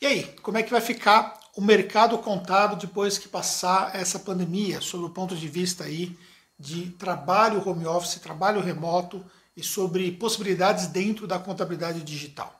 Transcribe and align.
E 0.00 0.06
aí, 0.06 0.24
como 0.42 0.56
é 0.56 0.62
que 0.62 0.70
vai 0.70 0.80
ficar 0.80 1.38
o 1.56 1.60
mercado 1.60 2.16
contábil 2.18 2.76
depois 2.76 3.18
que 3.18 3.28
passar 3.28 3.96
essa 3.96 4.20
pandemia, 4.20 4.80
sobre 4.80 5.06
o 5.06 5.10
ponto 5.10 5.34
de 5.34 5.48
vista 5.48 5.82
aí 5.84 6.16
de 6.56 6.90
trabalho 6.92 7.68
home 7.68 7.84
office, 7.84 8.20
trabalho 8.20 8.60
remoto 8.60 9.24
e 9.56 9.62
sobre 9.62 10.12
possibilidades 10.12 10.86
dentro 10.86 11.26
da 11.26 11.36
contabilidade 11.36 12.00
digital? 12.02 12.54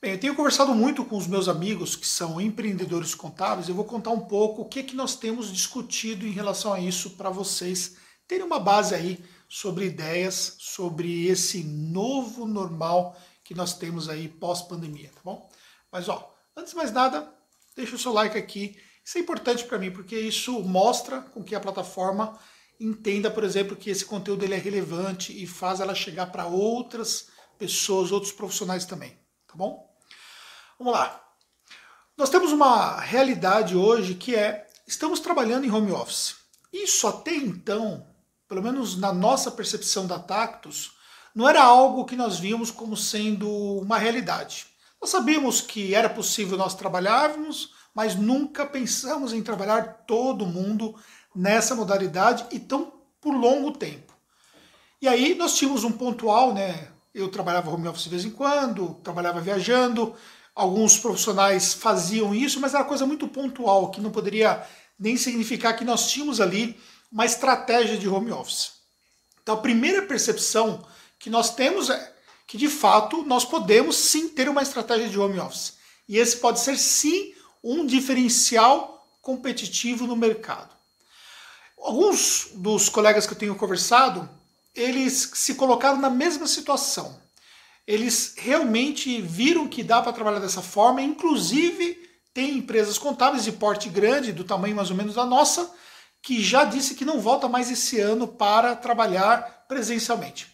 Bem, 0.00 0.12
eu 0.12 0.20
tenho 0.20 0.36
conversado 0.36 0.72
muito 0.74 1.04
com 1.04 1.16
os 1.16 1.26
meus 1.26 1.48
amigos 1.48 1.96
que 1.96 2.06
são 2.06 2.40
empreendedores 2.40 3.16
contábeis. 3.16 3.68
Eu 3.68 3.74
vou 3.74 3.84
contar 3.84 4.10
um 4.10 4.20
pouco 4.20 4.62
o 4.62 4.68
que, 4.68 4.84
que 4.84 4.94
nós 4.94 5.16
temos 5.16 5.52
discutido 5.52 6.24
em 6.24 6.30
relação 6.30 6.72
a 6.72 6.78
isso 6.78 7.10
para 7.10 7.30
vocês 7.30 7.96
terem 8.28 8.46
uma 8.46 8.60
base 8.60 8.94
aí 8.94 9.24
sobre 9.48 9.86
ideias 9.86 10.56
sobre 10.60 11.26
esse 11.26 11.64
novo 11.64 12.46
normal 12.46 13.16
que 13.42 13.54
nós 13.54 13.76
temos 13.76 14.08
aí 14.08 14.28
pós-pandemia, 14.28 15.10
tá 15.14 15.20
bom? 15.24 15.50
Mas 15.90 16.08
ó, 16.08 16.33
antes 16.56 16.70
de 16.70 16.76
mais 16.76 16.92
nada, 16.92 17.32
deixa 17.76 17.96
o 17.96 17.98
seu 17.98 18.12
like 18.12 18.36
aqui. 18.36 18.76
Isso 19.04 19.18
é 19.18 19.20
importante 19.20 19.64
para 19.64 19.78
mim 19.78 19.90
porque 19.90 20.18
isso 20.18 20.60
mostra 20.60 21.20
com 21.20 21.42
que 21.42 21.54
a 21.54 21.60
plataforma 21.60 22.38
entenda, 22.80 23.30
por 23.30 23.44
exemplo, 23.44 23.76
que 23.76 23.90
esse 23.90 24.04
conteúdo 24.04 24.44
ele 24.44 24.54
é 24.54 24.58
relevante 24.58 25.32
e 25.32 25.46
faz 25.46 25.80
ela 25.80 25.94
chegar 25.94 26.26
para 26.26 26.46
outras 26.46 27.28
pessoas, 27.58 28.10
outros 28.10 28.32
profissionais 28.32 28.84
também, 28.84 29.18
tá 29.46 29.54
bom? 29.54 29.88
Vamos 30.78 30.92
lá. 30.92 31.20
Nós 32.16 32.30
temos 32.30 32.52
uma 32.52 33.00
realidade 33.00 33.76
hoje 33.76 34.14
que 34.14 34.34
é 34.34 34.66
estamos 34.86 35.20
trabalhando 35.20 35.64
em 35.64 35.70
home 35.70 35.92
office. 35.92 36.36
Isso 36.72 37.06
até 37.06 37.34
então, 37.34 38.06
pelo 38.48 38.62
menos 38.62 38.96
na 38.96 39.12
nossa 39.12 39.50
percepção 39.50 40.06
da 40.06 40.18
Tactus, 40.18 40.92
não 41.34 41.48
era 41.48 41.62
algo 41.62 42.04
que 42.04 42.16
nós 42.16 42.38
víamos 42.38 42.70
como 42.70 42.96
sendo 42.96 43.50
uma 43.78 43.98
realidade. 43.98 44.66
Nós 45.04 45.10
sabíamos 45.10 45.60
que 45.60 45.94
era 45.94 46.08
possível 46.08 46.56
nós 46.56 46.74
trabalharmos, 46.74 47.74
mas 47.94 48.14
nunca 48.14 48.64
pensamos 48.64 49.34
em 49.34 49.42
trabalhar 49.42 50.04
todo 50.06 50.46
mundo 50.46 50.94
nessa 51.36 51.74
modalidade 51.74 52.46
e 52.50 52.58
tão 52.58 52.90
por 53.20 53.34
longo 53.34 53.72
tempo. 53.72 54.14
E 55.02 55.06
aí 55.06 55.34
nós 55.34 55.58
tínhamos 55.58 55.84
um 55.84 55.92
pontual, 55.92 56.54
né? 56.54 56.88
Eu 57.12 57.28
trabalhava 57.28 57.70
home 57.70 57.86
office 57.86 58.04
de 58.04 58.08
vez 58.08 58.24
em 58.24 58.30
quando, 58.30 58.94
trabalhava 59.02 59.42
viajando, 59.42 60.16
Alguns 60.54 60.96
profissionais 60.96 61.74
faziam 61.74 62.34
isso, 62.34 62.58
mas 62.58 62.72
era 62.72 62.84
coisa 62.84 63.04
muito 63.04 63.28
pontual, 63.28 63.90
que 63.90 64.00
não 64.00 64.10
poderia 64.10 64.66
nem 64.98 65.18
significar 65.18 65.76
que 65.76 65.84
nós 65.84 66.10
tínhamos 66.10 66.40
ali 66.40 66.80
uma 67.12 67.26
estratégia 67.26 67.98
de 67.98 68.08
home 68.08 68.32
office. 68.32 68.72
Então, 69.42 69.56
a 69.56 69.60
primeira 69.60 70.00
percepção 70.00 70.82
que 71.18 71.28
nós 71.28 71.54
temos 71.54 71.90
é 71.90 72.13
que, 72.46 72.58
de 72.58 72.68
fato, 72.68 73.22
nós 73.24 73.44
podemos 73.44 73.96
sim 73.96 74.28
ter 74.28 74.48
uma 74.48 74.62
estratégia 74.62 75.08
de 75.08 75.18
home 75.18 75.40
office. 75.40 75.74
E 76.08 76.18
esse 76.18 76.36
pode 76.36 76.60
ser 76.60 76.76
sim 76.76 77.34
um 77.62 77.86
diferencial 77.86 79.06
competitivo 79.22 80.06
no 80.06 80.16
mercado. 80.16 80.74
Alguns 81.78 82.48
dos 82.54 82.88
colegas 82.88 83.26
que 83.26 83.32
eu 83.32 83.38
tenho 83.38 83.54
conversado, 83.54 84.28
eles 84.74 85.30
se 85.34 85.54
colocaram 85.54 85.98
na 85.98 86.10
mesma 86.10 86.46
situação 86.46 87.22
eles 87.86 88.34
realmente 88.38 89.20
viram 89.20 89.68
que 89.68 89.82
dá 89.82 90.00
para 90.00 90.12
trabalhar 90.12 90.38
dessa 90.38 90.62
forma, 90.62 91.02
inclusive 91.02 92.02
tem 92.32 92.58
empresas 92.58 92.98
contábeis 92.98 93.44
de 93.44 93.52
porte 93.52 93.88
grande, 93.88 94.32
do 94.32 94.42
tamanho 94.42 94.74
mais 94.74 94.90
ou 94.90 94.96
menos 94.96 95.14
da 95.14 95.24
nossa, 95.24 95.70
que 96.22 96.42
já 96.42 96.64
disse 96.64 96.94
que 96.94 97.04
não 97.04 97.20
volta 97.20 97.48
mais 97.48 97.70
esse 97.70 98.00
ano 98.00 98.26
para 98.26 98.74
trabalhar 98.74 99.66
presencialmente. 99.68 100.53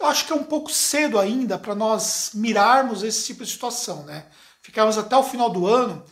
Eu 0.00 0.06
acho 0.06 0.26
que 0.26 0.32
é 0.32 0.36
um 0.36 0.44
pouco 0.44 0.70
cedo 0.70 1.18
ainda 1.18 1.58
para 1.58 1.74
nós 1.74 2.30
mirarmos 2.34 3.02
esse 3.02 3.26
tipo 3.26 3.44
de 3.44 3.50
situação, 3.50 4.04
né? 4.04 4.26
Ficarmos 4.62 4.96
até 4.96 5.16
o 5.16 5.22
final 5.22 5.50
do 5.50 5.66
ano, 5.66 6.04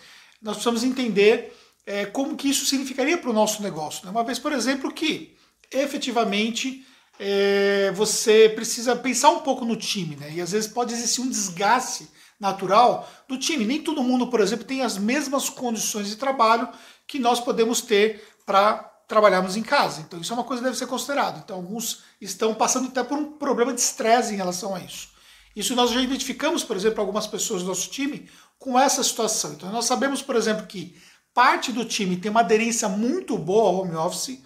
nós 0.42 0.56
precisamos 0.56 0.83
entender 0.83 1.56
é, 1.87 2.05
como 2.05 2.37
que 2.37 2.48
isso 2.48 2.67
significaria 2.67 3.17
para 3.17 3.31
o 3.31 3.33
nosso 3.33 3.62
negócio. 3.62 4.05
Né? 4.05 4.11
Uma 4.11 4.25
vez, 4.25 4.39
por 4.39 4.53
exemplo, 4.53 4.92
que 4.92 5.37
efetivamente 5.70 6.84
é, 7.19 7.92
você 7.95 8.48
precisa 8.55 8.96
pensar 8.96 9.30
um 9.30 9.41
pouco 9.41 9.64
no 9.64 9.77
time, 9.77 10.17
né? 10.17 10.33
E 10.33 10.41
às 10.41 10.52
vezes 10.52 10.69
pode 10.69 10.92
existir 10.92 11.20
um 11.20 11.29
desgaste 11.29 12.08
natural 12.41 13.08
do 13.29 13.39
time. 13.39 13.64
Nem 13.64 13.83
todo 13.83 14.02
mundo, 14.02 14.27
por 14.29 14.41
exemplo, 14.41 14.64
tem 14.64 14.83
as 14.83 14.98
mesmas 14.98 15.48
condições 15.48 16.08
de 16.08 16.17
trabalho 16.17 16.69
que 17.07 17.19
nós 17.19 17.41
podemos 17.41 17.80
ter 17.80 18.23
para 18.45 18.95
trabalharmos 19.06 19.56
em 19.56 19.62
casa. 19.62 20.00
Então 20.00 20.20
isso 20.20 20.33
é 20.33 20.34
uma 20.34 20.44
coisa 20.44 20.62
que 20.62 20.67
deve 20.67 20.78
ser 20.78 20.86
considerado. 20.86 21.42
Então 21.44 21.56
alguns 21.56 22.02
estão 22.20 22.55
passando 22.55 22.89
até 22.89 23.02
por 23.05 23.18
um 23.18 23.33
problema 23.33 23.72
de 23.72 23.80
estresse 23.80 24.34
em 24.34 24.36
relação 24.36 24.74
a 24.74 24.80
isso. 24.80 25.08
Isso 25.55 25.74
nós 25.74 25.90
já 25.90 26.00
identificamos, 26.02 26.62
por 26.62 26.77
exemplo, 26.77 27.00
algumas 27.00 27.27
pessoas 27.27 27.62
do 27.62 27.68
nosso 27.68 27.89
time 27.90 28.28
com 28.58 28.78
essa 28.78 29.02
situação. 29.02 29.52
Então 29.52 29.70
nós 29.70 29.86
sabemos, 29.86 30.20
por 30.20 30.36
exemplo, 30.36 30.66
que 30.66 30.96
parte 31.33 31.72
do 31.72 31.84
time 31.84 32.16
tem 32.16 32.30
uma 32.30 32.40
aderência 32.40 32.89
muito 32.89 33.39
boa 33.39 33.68
ao 33.68 33.77
home 33.80 33.95
office, 33.95 34.40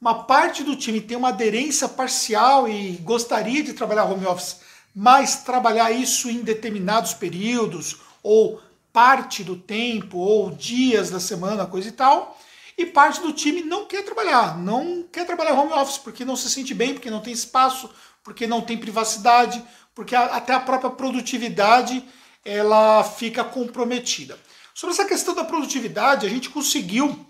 uma 0.00 0.24
parte 0.24 0.64
do 0.64 0.74
time 0.74 1.00
tem 1.00 1.16
uma 1.16 1.28
aderência 1.28 1.88
parcial 1.88 2.68
e 2.68 2.96
gostaria 2.98 3.62
de 3.62 3.72
trabalhar 3.72 4.04
home 4.04 4.26
office, 4.26 4.60
mas 4.94 5.36
trabalhar 5.44 5.92
isso 5.92 6.28
em 6.28 6.42
determinados 6.42 7.14
períodos, 7.14 7.98
ou 8.22 8.60
parte 8.92 9.42
do 9.42 9.56
tempo, 9.56 10.18
ou 10.18 10.50
dias 10.50 11.08
da 11.08 11.20
semana, 11.20 11.66
coisa 11.66 11.88
e 11.88 11.92
tal. 11.92 12.36
E 12.76 12.86
parte 12.86 13.20
do 13.20 13.32
time 13.32 13.62
não 13.62 13.84
quer 13.86 14.02
trabalhar, 14.04 14.58
não 14.58 15.02
quer 15.12 15.26
trabalhar 15.26 15.52
home 15.52 15.72
office 15.72 15.98
porque 15.98 16.24
não 16.24 16.36
se 16.36 16.50
sente 16.50 16.72
bem, 16.74 16.94
porque 16.94 17.10
não 17.10 17.20
tem 17.20 17.32
espaço, 17.32 17.90
porque 18.22 18.46
não 18.46 18.60
tem 18.60 18.78
privacidade, 18.78 19.62
porque 19.94 20.14
até 20.14 20.54
a 20.54 20.60
própria 20.60 20.90
produtividade 20.90 22.04
ela 22.44 23.04
fica 23.04 23.44
comprometida. 23.44 24.38
Sobre 24.74 24.94
essa 24.94 25.04
questão 25.04 25.34
da 25.34 25.44
produtividade, 25.44 26.26
a 26.26 26.28
gente 26.28 26.48
conseguiu 26.48 27.26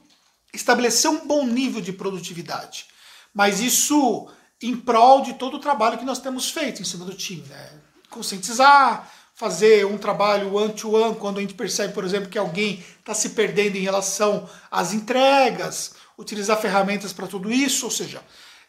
estabelecer 0.54 1.10
um 1.10 1.26
bom 1.26 1.44
nível 1.44 1.80
de 1.80 1.92
produtividade. 1.92 2.86
Mas 3.34 3.60
isso 3.60 4.28
em 4.62 4.76
prol 4.76 5.22
de 5.22 5.34
todo 5.34 5.56
o 5.56 5.60
trabalho 5.60 5.98
que 5.98 6.04
nós 6.04 6.20
temos 6.20 6.50
feito 6.50 6.80
em 6.80 6.84
cima 6.84 7.04
do 7.04 7.14
time. 7.14 7.42
Né? 7.48 7.72
Conscientizar, 8.08 9.10
fazer 9.34 9.86
um 9.86 9.98
trabalho 9.98 10.54
one-to-one, 10.54 11.16
quando 11.16 11.38
a 11.38 11.40
gente 11.40 11.54
percebe, 11.54 11.92
por 11.94 12.04
exemplo, 12.04 12.28
que 12.28 12.38
alguém 12.38 12.84
está 12.98 13.14
se 13.14 13.30
perdendo 13.30 13.76
em 13.76 13.80
relação 13.80 14.48
às 14.70 14.92
entregas, 14.92 15.94
utilizar 16.18 16.60
ferramentas 16.60 17.12
para 17.12 17.26
tudo 17.26 17.50
isso, 17.50 17.86
ou 17.86 17.90
seja, 17.90 18.22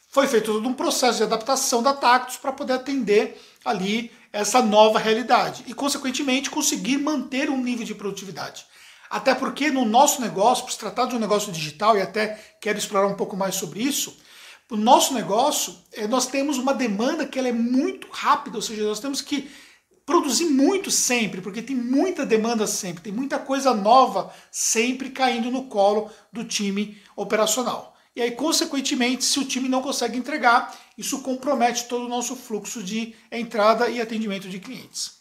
foi 0.10 0.28
feito 0.28 0.54
todo 0.54 0.68
um 0.68 0.74
processo 0.74 1.18
de 1.18 1.24
adaptação 1.24 1.82
da 1.82 1.94
Tactus 1.94 2.38
para 2.38 2.52
poder 2.52 2.74
atender 2.74 3.42
ali 3.66 4.12
essa 4.32 4.62
nova 4.62 4.98
realidade 5.00 5.64
e, 5.68 5.74
consequentemente, 5.74 6.50
conseguir 6.50 6.98
manter 6.98 7.50
um 7.50 7.62
nível 7.62 7.86
de 7.86 7.94
produtividade. 7.94 8.66
Até 9.10 9.36
porque 9.36 9.70
no 9.70 9.86
nosso 9.86 10.22
negócio, 10.22 10.66
por 10.66 10.72
se 10.72 10.80
tratar 10.80 11.06
de 11.06 11.16
um 11.16 11.20
negócio 11.20 11.52
digital, 11.52 11.98
e 11.98 12.02
até 12.02 12.40
quero 12.60 12.80
explorar 12.80 13.08
um 13.08 13.16
pouco 13.16 13.38
mais 13.38 13.56
sobre 13.56 13.82
isso, 13.82 14.18
o 14.72 14.76
nosso 14.76 15.14
negócio, 15.14 15.76
eh, 15.92 16.08
nós 16.08 16.26
temos 16.26 16.58
uma 16.58 16.74
demanda 16.74 17.28
que 17.28 17.38
ela 17.38 17.48
é 17.48 17.54
muito 17.54 18.08
rápida, 18.10 18.56
ou 18.56 18.62
seja, 18.62 18.84
nós 18.84 19.00
temos 19.00 19.22
que 19.22 19.52
produzir 20.06 20.46
muito 20.46 20.92
sempre, 20.92 21.42
porque 21.42 21.62
tem 21.62 21.76
muita 21.76 22.26
demanda 22.26 22.68
sempre, 22.68 23.04
tem 23.04 23.14
muita 23.14 23.40
coisa 23.40 23.74
nova 23.74 24.34
sempre 24.52 25.10
caindo 25.10 25.50
no 25.50 25.66
colo 25.66 26.12
do 26.32 26.44
time 26.44 27.02
operacional. 27.16 27.96
E 28.16 28.22
aí, 28.22 28.32
consequentemente, 28.32 29.26
se 29.26 29.40
o 29.40 29.46
time 29.46 29.68
não 29.68 29.82
consegue 29.82 30.18
entregar, 30.18 30.78
isso 30.98 31.22
compromete 31.22 31.86
todo 31.86 32.06
o 32.06 32.10
nosso 32.10 32.36
fluxo 32.36 32.84
de 32.84 33.16
entrada 33.32 33.90
e 33.90 34.00
atendimento 34.00 34.48
de 34.48 34.60
clientes. 34.60 35.14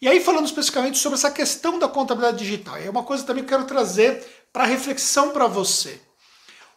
E 0.00 0.08
aí, 0.08 0.20
falando 0.20 0.46
especificamente 0.46 0.98
sobre 0.98 1.16
essa 1.16 1.30
questão 1.30 1.78
da 1.78 1.86
contabilidade 1.86 2.38
digital, 2.38 2.76
é 2.76 2.90
uma 2.90 3.04
coisa 3.04 3.22
também 3.22 3.44
que 3.44 3.54
eu 3.54 3.58
quero 3.58 3.68
trazer 3.68 4.26
para 4.52 4.64
reflexão 4.64 5.30
para 5.30 5.46
você. 5.46 6.00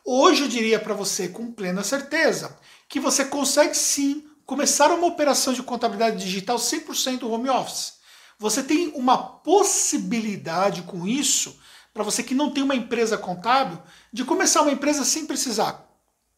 Hoje 0.06 0.44
eu 0.44 0.48
diria 0.48 0.80
para 0.80 0.94
você 0.94 1.30
com 1.30 1.52
plena 1.52 1.84
certeza 1.84 2.56
que 2.88 3.00
você 3.00 3.26
consegue 3.26 3.76
sim 3.76 4.24
começar 4.46 4.92
uma 4.92 5.08
operação 5.08 5.54
de 5.54 5.64
contabilidade 5.64 6.24
digital 6.24 6.58
100% 6.58 7.24
home 7.24 7.50
office. 7.50 7.96
Você 8.38 8.62
tem 8.62 8.92
uma 8.96 9.18
possibilidade 9.18 10.84
com 10.84 11.08
isso, 11.08 11.60
para 11.94 12.04
você 12.04 12.22
que 12.22 12.36
não 12.36 12.52
tem 12.52 12.64
uma 12.64 12.76
empresa 12.76 13.18
contábil, 13.18 13.82
de 14.12 14.24
começar 14.24 14.62
uma 14.62 14.72
empresa 14.72 15.04
sem 15.06 15.26
precisar 15.26 15.86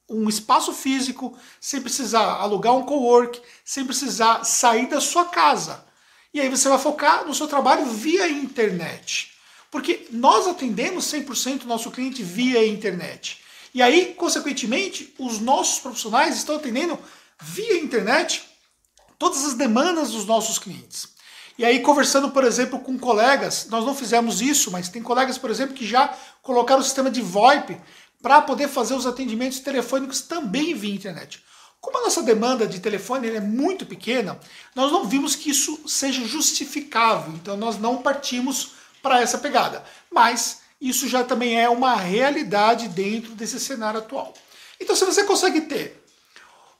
um 0.10 0.30
espaço 0.30 0.72
físico, 0.72 1.38
sem 1.60 1.82
precisar 1.82 2.24
alugar 2.24 2.74
um 2.76 2.84
co-work, 2.84 3.42
sem 3.66 3.86
precisar 3.86 4.44
sair 4.46 4.88
da 4.88 5.02
sua 5.02 5.26
casa. 5.26 5.84
E 6.34 6.40
aí 6.40 6.50
você 6.50 6.70
vai 6.70 6.78
focar 6.78 7.26
no 7.26 7.36
seu 7.36 7.48
trabalho 7.48 7.86
via 7.86 8.30
internet. 8.30 9.34
Porque 9.70 10.08
nós 10.12 10.48
atendemos 10.48 11.12
100% 11.12 11.60
do 11.60 11.68
nosso 11.68 11.92
cliente 11.92 12.24
via 12.24 12.66
internet. 12.66 13.42
E 13.74 13.82
aí, 13.82 14.14
consequentemente, 14.14 15.14
os 15.20 15.40
nossos 15.40 15.80
profissionais 15.80 16.38
estão 16.38 16.56
atendendo 16.56 16.98
via 17.42 17.80
internet 17.80 18.44
todas 19.18 19.46
as 19.46 19.54
demandas 19.54 20.12
dos 20.12 20.26
nossos 20.26 20.60
clientes. 20.60 21.16
E 21.58 21.66
aí, 21.66 21.80
conversando, 21.80 22.30
por 22.30 22.44
exemplo, 22.44 22.80
com 22.80 23.00
colegas, 23.00 23.68
nós 23.70 23.84
não 23.84 23.96
fizemos 23.96 24.42
isso, 24.42 24.70
mas 24.70 24.90
tem 24.90 25.02
colegas, 25.02 25.40
por 25.40 25.50
exemplo, 25.50 25.74
que 25.74 25.88
já 25.88 26.16
colocaram 26.44 26.82
o 26.82 26.84
sistema 26.84 27.10
de 27.10 27.22
VoIP 27.22 27.78
para 28.22 28.42
poder 28.42 28.68
fazer 28.68 28.94
os 28.94 29.08
atendimentos 29.08 29.60
telefônicos 29.60 30.22
também 30.22 30.76
via 30.76 30.94
internet. 30.94 31.44
Como 31.82 31.98
a 31.98 32.02
nossa 32.02 32.22
demanda 32.22 32.68
de 32.68 32.80
telefone 32.80 33.30
é 33.30 33.40
muito 33.40 33.86
pequena, 33.86 34.40
nós 34.76 34.92
não 34.92 35.06
vimos 35.06 35.36
que 35.36 35.50
isso 35.50 35.80
seja 35.88 36.26
justificável, 36.26 37.34
então 37.34 37.58
nós 37.58 37.80
não 37.80 38.02
partimos 38.02 38.74
para 39.02 39.22
essa 39.22 39.38
pegada. 39.38 39.84
Mas 40.12 40.62
isso 40.80 41.08
já 41.08 41.24
também 41.24 41.60
é 41.60 41.70
uma 41.70 41.96
realidade 41.96 42.88
dentro 42.90 43.32
desse 43.34 43.60
cenário 43.60 44.00
atual. 44.00 44.34
Então, 44.80 44.96
se 44.96 45.06
você 45.06 45.24
consegue 45.24 45.62
ter 45.62 45.97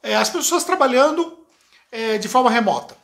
é, 0.02 0.16
as 0.16 0.30
pessoas 0.30 0.64
trabalhando 0.64 1.38
é, 1.90 2.18
de 2.18 2.28
forma 2.28 2.50
remota, 2.50 2.96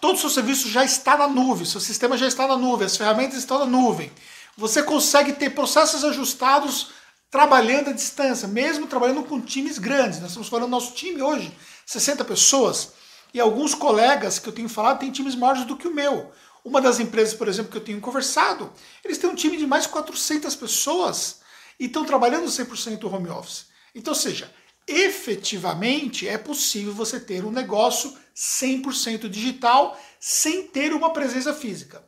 todo 0.00 0.16
o 0.16 0.18
seu 0.18 0.30
serviço 0.30 0.68
já 0.68 0.84
está 0.84 1.16
na 1.16 1.28
nuvem, 1.28 1.66
seu 1.66 1.80
sistema 1.80 2.16
já 2.16 2.26
está 2.26 2.46
na 2.46 2.56
nuvem, 2.56 2.86
as 2.86 2.96
ferramentas 2.96 3.38
estão 3.38 3.58
na 3.58 3.66
nuvem, 3.66 4.12
você 4.56 4.82
consegue 4.82 5.32
ter 5.32 5.50
processos 5.50 6.04
ajustados 6.04 6.92
trabalhando 7.30 7.90
à 7.90 7.92
distância, 7.92 8.46
mesmo 8.46 8.86
trabalhando 8.86 9.24
com 9.24 9.40
times 9.40 9.76
grandes. 9.78 10.20
Nós 10.20 10.30
estamos 10.30 10.48
falando 10.48 10.66
do 10.66 10.70
nosso 10.70 10.94
time 10.94 11.20
hoje, 11.20 11.52
60 11.84 12.24
pessoas, 12.24 12.92
e 13.32 13.40
alguns 13.40 13.74
colegas 13.74 14.38
que 14.38 14.48
eu 14.48 14.52
tenho 14.52 14.68
falado 14.68 15.00
têm 15.00 15.10
times 15.10 15.34
maiores 15.34 15.64
do 15.64 15.76
que 15.76 15.88
o 15.88 15.92
meu. 15.92 16.30
Uma 16.64 16.80
das 16.80 17.00
empresas, 17.00 17.34
por 17.34 17.48
exemplo, 17.48 17.72
que 17.72 17.76
eu 17.76 17.84
tenho 17.84 18.00
conversado, 18.00 18.72
eles 19.04 19.18
têm 19.18 19.28
um 19.28 19.34
time 19.34 19.56
de 19.56 19.66
mais 19.66 19.82
de 19.82 19.88
400 19.88 20.54
pessoas 20.54 21.40
e 21.78 21.86
estão 21.86 22.04
trabalhando 22.04 22.46
100% 22.46 23.12
home 23.12 23.28
office. 23.28 23.66
Então, 23.92 24.12
ou 24.12 24.18
seja, 24.18 24.48
efetivamente 24.86 26.28
é 26.28 26.36
possível 26.36 26.92
você 26.92 27.18
ter 27.18 27.44
um 27.44 27.50
negócio 27.50 28.14
100% 28.34 29.28
digital 29.28 29.98
sem 30.20 30.64
ter 30.64 30.92
uma 30.92 31.12
presença 31.12 31.54
física. 31.54 32.02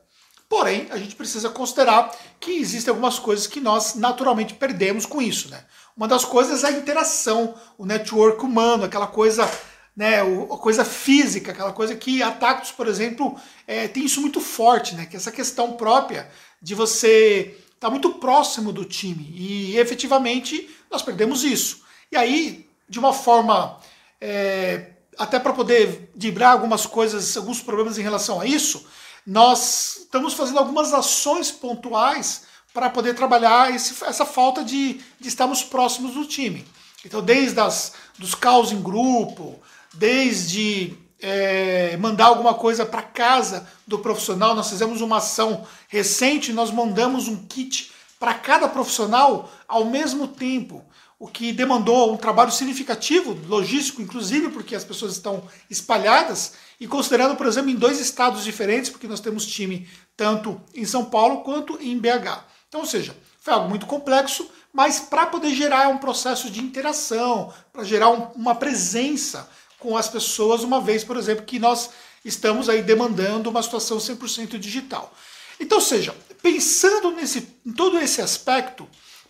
Porém, 0.49 0.87
a 0.91 0.97
gente 0.97 1.17
precisa 1.17 1.51
considerar 1.51 2.17
que 2.39 2.53
existem 2.53 2.91
algumas 2.91 3.19
coisas 3.19 3.47
que 3.47 3.61
nós 3.61 3.95
naturalmente 3.95 4.55
perdemos 4.55 5.05
com 5.05 5.21
isso. 5.21 5.49
Né? 5.51 5.65
Uma 5.97 6.07
das 6.07 6.25
coisas 6.25 6.63
é 6.63 6.69
a 6.69 6.73
interação, 6.73 7.55
o 7.77 7.85
network 7.85 8.45
humano, 8.45 8.85
aquela 8.85 9.09
coisa, 9.09 9.51
né, 9.97 10.21
a 10.21 10.57
coisa 10.57 10.85
física, 10.85 11.51
aquela 11.51 11.73
coisa 11.73 11.97
que 11.97 12.23
a 12.23 12.31
Tactus, 12.31 12.71
por 12.71 12.87
exemplo, 12.87 13.37
é, 13.67 13.89
tem 13.89 14.05
isso 14.05 14.21
muito 14.21 14.41
forte, 14.41 14.95
né? 14.95 15.07
que 15.07 15.17
essa 15.17 15.33
questão 15.33 15.73
própria 15.73 16.31
de 16.63 16.75
você 16.75 17.57
estar 17.75 17.89
tá 17.89 17.91
muito 17.91 18.15
próximo 18.15 18.73
do 18.73 18.85
time. 18.85 19.33
E 19.35 19.77
efetivamente 19.77 20.71
nós 20.91 21.03
perdemos 21.03 21.43
isso. 21.43 21.85
E 22.11 22.17
aí, 22.17 22.66
de 22.89 22.99
uma 22.99 23.13
forma. 23.13 23.79
É, 24.21 24.93
até 25.19 25.39
para 25.39 25.53
poder 25.53 26.11
dibrar 26.15 26.53
algumas 26.53 26.85
coisas, 26.85 27.37
alguns 27.37 27.63
problemas 27.63 27.97
em 27.99 28.03
relação 28.03 28.41
a 28.41 28.47
isso, 28.47 28.87
nós 29.27 29.99
estamos 30.03 30.35
fazendo 30.35 30.59
algumas 30.59 30.93
ações 30.93 31.51
pontuais 31.51 32.45
para 32.73 32.91
poder 32.91 33.15
trabalhar 33.15 33.75
esse, 33.75 34.05
essa 34.05 34.27
falta 34.27 34.63
de, 34.63 35.01
de 35.19 35.29
estarmos 35.29 35.63
próximos 35.63 36.13
do 36.13 36.27
time. 36.27 36.67
Então, 37.05 37.23
desde 37.23 37.59
as, 37.59 37.95
dos 38.19 38.35
caos 38.35 38.71
em 38.71 38.83
grupo, 38.83 39.59
desde 39.95 40.95
é, 41.21 41.97
mandar 41.97 42.27
alguma 42.27 42.55
coisa 42.55 42.85
para 42.85 43.03
casa 43.03 43.67
do 43.87 43.99
profissional, 43.99 44.55
nós 44.55 44.69
fizemos 44.69 45.01
uma 45.01 45.17
ação 45.17 45.67
recente, 45.89 46.53
nós 46.53 46.71
mandamos 46.71 47.29
um 47.29 47.47
kit 47.47 47.91
para 48.19 48.35
cada 48.35 48.69
profissional 48.69 49.51
ao 49.67 49.87
mesmo 49.87 50.29
tempo 50.29 50.85
o 51.19 51.27
que 51.29 51.53
demandou 51.53 52.13
um 52.13 52.17
trabalho 52.17 52.53
significativo, 52.53 53.39
logístico 53.49 54.03
inclusive, 54.03 54.51
porque 54.51 54.75
as 54.75 54.85
pessoas 54.85 55.13
estão 55.13 55.43
espalhadas, 55.71 56.55
e 56.79 56.87
considerando, 56.87 57.37
por 57.37 57.47
exemplo, 57.47 57.71
em 57.71 57.77
dois 57.77 57.99
estados 57.99 58.45
diferentes, 58.45 58.91
porque 58.91 59.09
nós 59.09 59.21
temos 59.21 59.47
time 59.47 59.89
tanto 60.15 60.61
em 60.75 60.85
São 60.85 61.07
Paulo 61.07 61.43
quanto 61.43 61.79
em 61.81 61.99
BH. 61.99 62.45
Então, 62.69 62.81
ou 62.81 62.87
seja, 62.87 63.17
foi 63.41 63.55
algo 63.55 63.69
muito 63.69 63.87
complexo, 63.87 64.51
mas 64.73 65.01
para 65.01 65.27
poder 65.27 65.55
gerar 65.55 65.89
um 65.89 65.97
processo 65.97 66.51
de 66.51 66.61
interação, 66.61 67.53
para 67.73 67.83
gerar 67.83 68.11
um, 68.11 68.27
uma 68.33 68.55
presença 68.55 69.49
com 69.79 69.97
as 69.97 70.09
pessoas, 70.09 70.63
uma 70.63 70.81
vez, 70.81 71.03
por 71.03 71.17
exemplo, 71.17 71.47
que 71.47 71.59
nós 71.59 71.91
estamos 72.25 72.69
aí 72.69 72.83
demandando 72.83 73.49
uma 73.49 73.63
situação 73.63 73.97
100% 73.97 74.59
digital. 74.59 75.15
Então, 75.59 75.79
ou 75.79 75.85
seja, 75.85 76.15
pensando 76.43 77.11
nesse, 77.13 77.49
em 77.65 77.73
todo 77.73 77.99
esse 77.99 78.21
aspecto, 78.21 78.87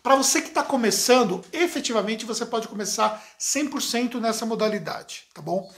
para 0.07 0.15
você 0.15 0.41
que 0.41 0.47
está 0.47 0.63
começando, 0.63 1.45
efetivamente 1.53 2.25
você 2.25 2.47
pode 2.47 2.69
começar 2.69 3.21
100% 3.41 4.21
nessa 4.21 4.47
modalidade, 4.47 5.25
tá 5.35 5.43
bom? 5.43 5.69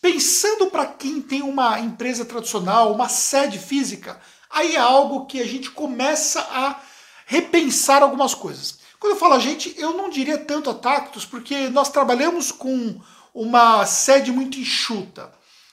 Pensando 0.00 0.68
para 0.68 0.86
quem 0.86 1.20
tem 1.20 1.42
uma 1.42 1.78
empresa 1.78 2.24
tradicional, 2.24 2.94
uma 2.94 3.10
sede 3.10 3.58
física, 3.58 4.18
aí 4.48 4.74
é 4.74 4.78
algo 4.78 5.26
que 5.26 5.38
a 5.38 5.46
gente 5.46 5.70
começa 5.70 6.40
a 6.40 6.80
repensar 7.26 8.02
algumas 8.02 8.32
coisas. 8.32 8.78
Quando 8.98 9.12
eu 9.12 9.18
falo 9.18 9.34
a 9.34 9.38
gente, 9.38 9.74
eu 9.76 9.92
não 9.92 10.08
diria 10.08 10.38
tanto 10.38 10.70
a 10.70 10.74
Tactus, 10.74 11.26
porque 11.26 11.68
nós 11.68 11.90
trabalhamos 11.90 12.50
com 12.50 12.98
uma 13.34 13.84
sede 13.84 14.32
muito 14.32 14.58
enxuta. 14.58 15.30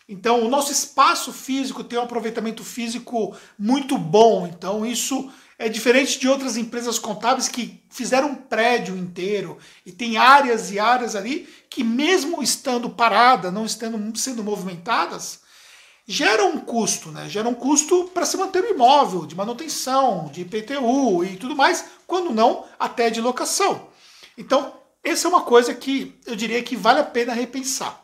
Então, 0.09 0.45
o 0.45 0.49
nosso 0.49 0.73
espaço 0.73 1.31
físico 1.31 1.81
tem 1.81 1.97
um 1.97 2.03
aproveitamento 2.03 2.61
físico 2.61 3.33
muito 3.57 3.97
bom. 3.97 4.45
Então, 4.45 4.85
isso 4.85 5.31
é 5.61 5.69
diferente 5.69 6.19
de 6.19 6.27
outras 6.27 6.57
empresas 6.57 6.97
contábeis 6.97 7.47
que 7.47 7.83
fizeram 7.87 8.29
um 8.29 8.35
prédio 8.35 8.97
inteiro 8.97 9.59
e 9.85 9.91
tem 9.91 10.17
áreas 10.17 10.71
e 10.71 10.79
áreas 10.79 11.15
ali 11.15 11.47
que, 11.69 11.83
mesmo 11.83 12.41
estando 12.41 12.89
parada, 12.89 13.51
não 13.51 13.63
estando 13.63 14.17
sendo 14.17 14.43
movimentadas, 14.43 15.41
geram 16.07 16.53
um 16.53 16.59
custo, 16.59 17.11
né? 17.11 17.29
Gera 17.29 17.47
um 17.47 17.53
custo 17.53 18.05
para 18.05 18.25
se 18.25 18.37
manter 18.37 18.63
o 18.63 18.71
imóvel, 18.71 19.27
de 19.27 19.35
manutenção, 19.35 20.31
de 20.33 20.41
IPTU 20.41 21.23
e 21.23 21.37
tudo 21.37 21.55
mais, 21.55 21.85
quando 22.07 22.33
não 22.33 22.65
até 22.79 23.11
de 23.11 23.21
locação. 23.21 23.87
Então, 24.35 24.73
essa 25.03 25.27
é 25.27 25.29
uma 25.29 25.43
coisa 25.43 25.75
que 25.75 26.19
eu 26.25 26.35
diria 26.35 26.63
que 26.63 26.75
vale 26.75 27.01
a 27.01 27.05
pena 27.05 27.33
repensar. 27.33 28.03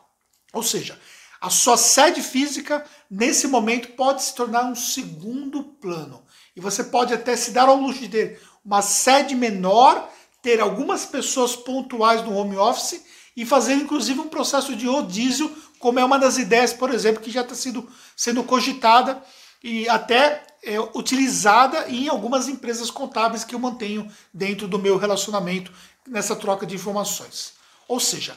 Ou 0.52 0.62
seja, 0.62 0.96
a 1.40 1.50
sua 1.50 1.76
sede 1.76 2.22
física, 2.22 2.84
nesse 3.10 3.48
momento, 3.48 3.88
pode 3.88 4.22
se 4.22 4.34
tornar 4.34 4.64
um 4.64 4.76
segundo 4.76 5.64
plano. 5.64 6.22
E 6.58 6.60
você 6.60 6.82
pode 6.82 7.14
até 7.14 7.36
se 7.36 7.52
dar 7.52 7.68
ao 7.68 7.76
luxo 7.76 8.00
de 8.00 8.08
ter 8.08 8.40
uma 8.64 8.82
sede 8.82 9.36
menor, 9.36 10.10
ter 10.42 10.60
algumas 10.60 11.06
pessoas 11.06 11.54
pontuais 11.54 12.20
no 12.24 12.36
home 12.36 12.56
office 12.56 13.00
e 13.36 13.46
fazer 13.46 13.74
inclusive 13.74 14.18
um 14.18 14.28
processo 14.28 14.74
de 14.74 14.84
rodízio, 14.84 15.56
como 15.78 16.00
é 16.00 16.04
uma 16.04 16.18
das 16.18 16.36
ideias, 16.36 16.72
por 16.72 16.92
exemplo, 16.92 17.22
que 17.22 17.30
já 17.30 17.42
está 17.42 17.54
sendo, 17.54 17.88
sendo 18.16 18.42
cogitada 18.42 19.22
e 19.62 19.88
até 19.88 20.44
é, 20.64 20.80
utilizada 20.80 21.88
em 21.88 22.08
algumas 22.08 22.48
empresas 22.48 22.90
contábeis 22.90 23.44
que 23.44 23.54
eu 23.54 23.60
mantenho 23.60 24.10
dentro 24.34 24.66
do 24.66 24.80
meu 24.80 24.96
relacionamento 24.96 25.70
nessa 26.08 26.34
troca 26.34 26.66
de 26.66 26.74
informações. 26.74 27.52
Ou 27.86 28.00
seja, 28.00 28.36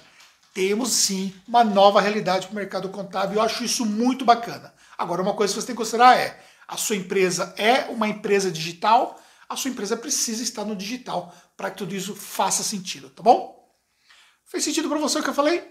temos 0.53 0.91
sim 0.91 1.33
uma 1.47 1.63
nova 1.63 1.99
realidade 1.99 2.45
para 2.45 2.53
o 2.53 2.55
mercado 2.55 2.87
contábil. 2.89 3.37
Eu 3.37 3.41
acho 3.41 3.63
isso 3.63 3.83
muito 3.83 4.23
bacana. 4.23 4.71
Agora, 4.95 5.23
uma 5.23 5.33
coisa 5.33 5.51
que 5.51 5.59
você 5.59 5.65
tem 5.65 5.75
que 5.75 5.81
considerar 5.81 6.15
é 6.15 6.50
a 6.71 6.77
sua 6.77 6.95
empresa 6.95 7.53
é 7.57 7.89
uma 7.89 8.07
empresa 8.07 8.49
digital, 8.49 9.21
a 9.49 9.57
sua 9.57 9.69
empresa 9.69 9.97
precisa 9.97 10.41
estar 10.41 10.63
no 10.63 10.73
digital 10.73 11.35
para 11.57 11.69
que 11.69 11.77
tudo 11.79 11.93
isso 11.93 12.15
faça 12.15 12.63
sentido, 12.63 13.09
tá 13.09 13.21
bom? 13.21 13.69
Fez 14.45 14.63
sentido 14.63 14.87
para 14.87 14.97
você 14.97 15.19
o 15.19 15.23
que 15.23 15.29
eu 15.29 15.33
falei? 15.33 15.69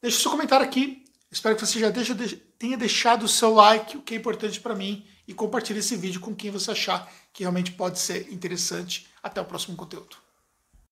Deixe 0.00 0.22
seu 0.22 0.30
comentário 0.30 0.64
aqui. 0.64 1.04
Espero 1.30 1.54
que 1.54 1.66
você 1.66 1.78
já 1.78 1.90
deixa, 1.90 2.16
tenha 2.58 2.78
deixado 2.78 3.24
o 3.24 3.28
seu 3.28 3.52
like, 3.52 3.98
o 3.98 4.02
que 4.02 4.14
é 4.14 4.16
importante 4.16 4.58
para 4.58 4.74
mim, 4.74 5.06
e 5.28 5.34
compartilhe 5.34 5.80
esse 5.80 5.94
vídeo 5.96 6.18
com 6.18 6.34
quem 6.34 6.50
você 6.50 6.70
achar 6.70 7.12
que 7.30 7.42
realmente 7.42 7.72
pode 7.72 7.98
ser 7.98 8.32
interessante. 8.32 9.06
Até 9.22 9.38
o 9.38 9.44
próximo 9.44 9.76
conteúdo. 9.76 10.16